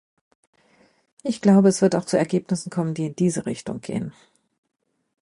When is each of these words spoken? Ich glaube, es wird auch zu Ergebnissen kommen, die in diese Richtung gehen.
Ich 1.21 1.41
glaube, 1.41 1.67
es 1.69 1.83
wird 1.83 1.93
auch 1.93 2.05
zu 2.05 2.17
Ergebnissen 2.17 2.71
kommen, 2.71 2.95
die 2.95 3.05
in 3.05 3.15
diese 3.15 3.45
Richtung 3.45 3.81
gehen. 3.81 4.11